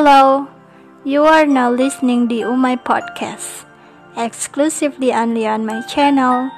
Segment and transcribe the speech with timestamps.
[0.00, 0.48] Hello,
[1.04, 3.68] you are now listening the Umay podcast,
[4.16, 6.48] exclusively only on my channel.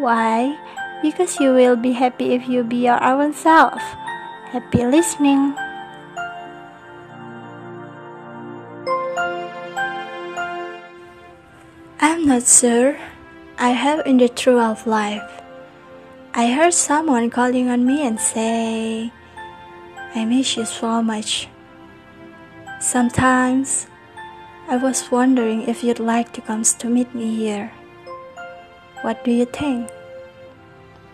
[0.00, 0.56] Why?
[1.04, 3.76] Because you will be happy if you be your own self.
[4.48, 5.52] Happy listening.
[12.00, 12.96] I'm not sure.
[13.60, 15.44] I have in the truth of life.
[16.32, 19.12] I heard someone calling on me and say,
[20.16, 21.52] I miss you so much.
[22.78, 23.86] Sometimes
[24.68, 27.72] I was wondering if you'd like to come to meet me here.
[29.00, 29.88] What do you think?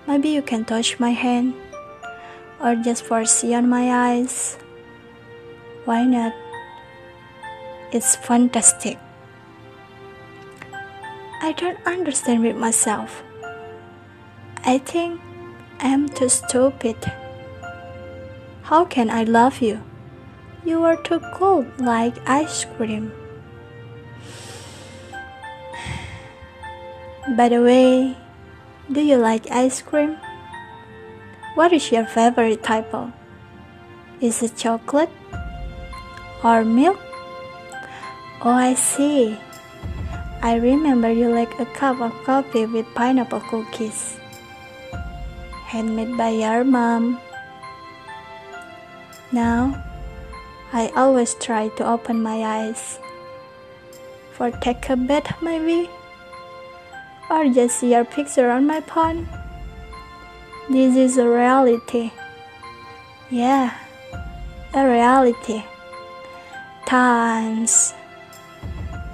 [0.08, 1.54] Maybe you can touch my hand
[2.58, 4.58] or just foresee on my eyes.
[5.84, 6.34] Why not?
[7.92, 8.98] It's fantastic.
[11.40, 13.22] I don't understand with myself.
[14.64, 15.20] I think
[15.78, 16.96] I'm too stupid.
[18.62, 19.82] How can I love you?
[20.64, 23.10] You are too cold like ice cream.
[27.36, 28.16] By the way,
[28.86, 30.18] do you like ice cream?
[31.54, 33.10] What is your favorite type of?
[34.20, 35.10] Is it chocolate
[36.44, 36.98] or milk?
[38.46, 39.38] Oh, I see.
[40.42, 44.18] I remember you like a cup of coffee with pineapple cookies.
[45.66, 47.18] Handmade by your mom.
[49.30, 49.91] Now,
[50.72, 52.98] I always try to open my eyes.
[54.32, 55.90] For take a bath maybe?
[57.28, 59.28] Or just see your picture on my phone.
[60.70, 62.10] This is a reality.
[63.28, 63.76] Yeah,
[64.72, 65.62] a reality.
[66.86, 67.92] Times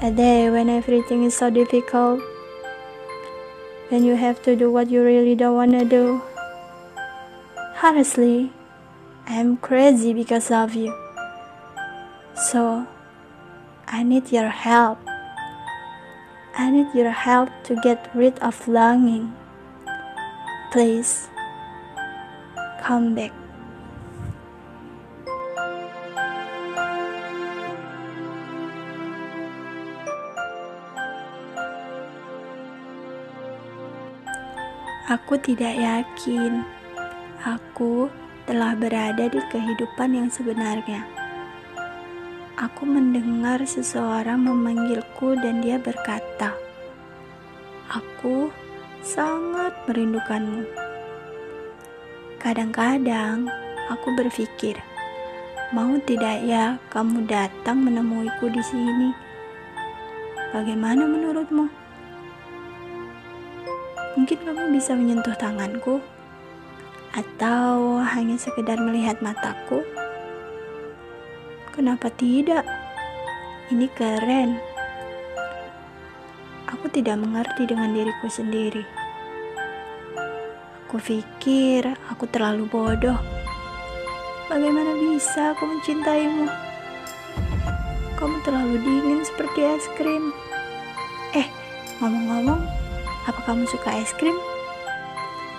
[0.01, 2.21] a day when everything is so difficult,
[3.89, 6.23] when you have to do what you really don't want to do.
[7.83, 8.53] Honestly,
[9.27, 11.08] I'm crazy because of you.
[12.39, 12.87] So,
[13.91, 15.03] I need your help.
[16.55, 19.35] I need your help to get rid of longing.
[20.71, 21.27] Please,
[22.79, 23.35] come back.
[35.11, 36.63] Aku tidak yakin
[37.43, 38.07] aku
[38.47, 41.18] telah berada di kehidupan yang sebenarnya.
[42.59, 46.59] Aku mendengar seseorang memanggilku dan dia berkata,
[47.87, 48.51] "Aku
[48.99, 50.67] sangat merindukanmu."
[52.43, 53.47] Kadang-kadang
[53.87, 54.75] aku berpikir,
[55.71, 59.15] mau tidak ya kamu datang menemuiku di sini?
[60.51, 61.71] Bagaimana menurutmu?
[64.19, 66.03] Mungkin kamu bisa menyentuh tanganku,
[67.15, 69.87] atau hanya sekedar melihat mataku.
[71.79, 72.67] Kenapa tidak?
[73.71, 74.59] Ini keren.
[76.67, 78.83] Aku tidak mengerti dengan diriku sendiri.
[80.83, 83.15] Aku pikir aku terlalu bodoh.
[84.51, 86.51] Bagaimana bisa aku mencintaimu?
[88.19, 90.35] Kamu terlalu dingin seperti es krim.
[91.31, 91.47] Eh,
[92.03, 92.59] ngomong-ngomong,
[93.23, 94.35] apa kamu suka es krim?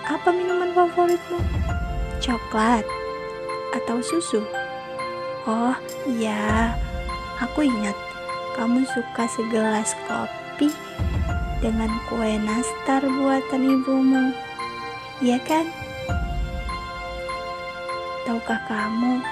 [0.04, 1.40] Apa minuman favoritmu?
[2.20, 2.84] Coklat
[3.72, 4.59] atau susu?
[5.48, 5.72] Oh
[6.04, 6.76] iya,
[7.40, 7.96] aku ingat
[8.60, 10.68] kamu suka segelas kopi
[11.64, 14.36] dengan kue nastar buatan ibumu.
[15.24, 15.64] Iya kan?
[18.28, 19.24] Tahukah kamu,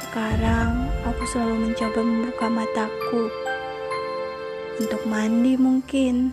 [0.00, 3.28] sekarang aku selalu mencoba membuka mataku
[4.80, 6.32] untuk mandi mungkin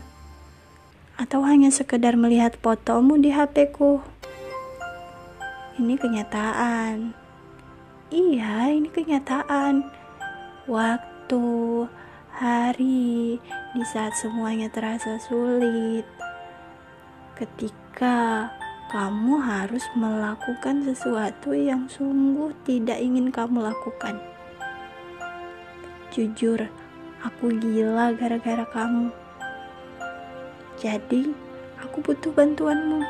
[1.19, 3.99] atau hanya sekedar melihat fotomu di HP-ku.
[5.75, 7.28] Ini kenyataan.
[8.09, 9.85] Iya, ini kenyataan.
[10.65, 11.45] Waktu,
[12.33, 13.37] hari,
[13.77, 16.09] di saat semuanya terasa sulit.
[17.37, 18.49] Ketika
[18.89, 24.17] kamu harus melakukan sesuatu yang sungguh tidak ingin kamu lakukan.
[26.09, 26.65] Jujur,
[27.21, 29.13] aku gila gara-gara kamu.
[30.81, 31.29] Jadi,
[31.77, 33.05] aku butuh bantuanmu.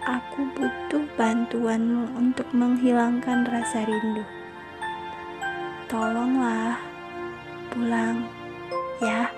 [0.00, 4.24] Aku butuh bantuanmu untuk menghilangkan rasa rindu.
[5.92, 6.80] Tolonglah,
[7.68, 8.24] pulang
[9.04, 9.28] ya.